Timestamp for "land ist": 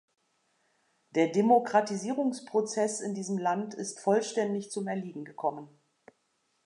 3.37-3.99